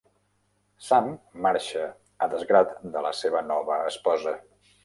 [0.85, 1.09] Sam
[1.47, 1.85] marxa,
[2.27, 4.39] a desgrat de la seva nova esposa.